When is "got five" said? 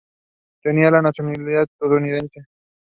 0.71-1.67